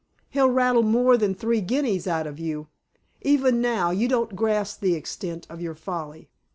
He'll 0.31 0.49
rattle 0.49 0.81
more 0.81 1.15
than 1.15 1.33
my 1.33 1.37
three 1.37 1.61
guineas 1.61 2.07
out 2.07 2.25
of 2.25 2.39
you. 2.39 2.69
Even 3.21 3.61
now, 3.61 3.91
you 3.91 4.07
don't 4.07 4.35
grasp 4.35 4.79
the 4.79 4.95
extent 4.95 5.45
of 5.47 5.61
your 5.61 5.75
folly. 5.75 6.27